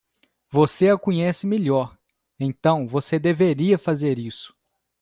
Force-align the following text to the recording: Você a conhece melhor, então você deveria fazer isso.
Você 0.49 0.89
a 0.89 0.97
conhece 0.97 1.45
melhor, 1.45 1.95
então 2.39 2.87
você 2.87 3.19
deveria 3.19 3.77
fazer 3.77 4.17
isso. 4.17 4.51